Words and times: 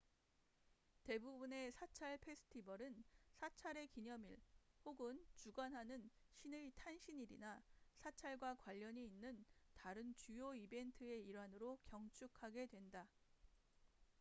대부분의 1.03 1.71
사찰 1.73 2.17
페스티벌은 2.17 3.03
사찰의 3.33 3.87
기념일 3.89 4.41
혹은 4.83 5.23
주관하는 5.35 6.09
신의 6.31 6.71
탄신일이나 6.75 7.61
사찰과 7.97 8.55
관련이 8.55 9.05
있는 9.05 9.45
다른 9.75 10.15
주요 10.15 10.55
이벤트의 10.55 11.23
일환으로 11.25 11.77
경축하게 11.85 12.65
된다 12.65 13.07